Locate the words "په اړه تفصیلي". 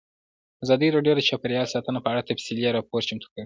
2.01-2.63